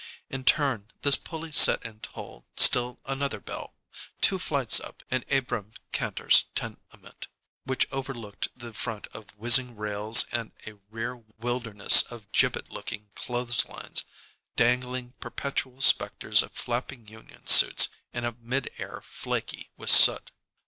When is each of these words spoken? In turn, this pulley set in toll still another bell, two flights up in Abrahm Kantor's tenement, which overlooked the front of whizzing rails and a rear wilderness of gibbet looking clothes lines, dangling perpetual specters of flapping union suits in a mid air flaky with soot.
In 0.31 0.43
turn, 0.45 0.89
this 1.03 1.15
pulley 1.15 1.51
set 1.51 1.85
in 1.85 1.99
toll 1.99 2.47
still 2.57 2.99
another 3.05 3.39
bell, 3.39 3.75
two 4.19 4.39
flights 4.39 4.79
up 4.79 5.03
in 5.11 5.23
Abrahm 5.29 5.73
Kantor's 5.91 6.45
tenement, 6.55 7.27
which 7.65 7.85
overlooked 7.91 8.47
the 8.57 8.73
front 8.73 9.05
of 9.13 9.37
whizzing 9.37 9.75
rails 9.77 10.25
and 10.31 10.53
a 10.65 10.73
rear 10.89 11.17
wilderness 11.37 12.01
of 12.11 12.31
gibbet 12.31 12.71
looking 12.71 13.11
clothes 13.13 13.67
lines, 13.69 14.05
dangling 14.55 15.11
perpetual 15.19 15.81
specters 15.81 16.41
of 16.41 16.51
flapping 16.51 17.07
union 17.07 17.45
suits 17.45 17.89
in 18.11 18.25
a 18.25 18.31
mid 18.39 18.71
air 18.79 19.03
flaky 19.05 19.69
with 19.77 19.91
soot. 19.91 20.31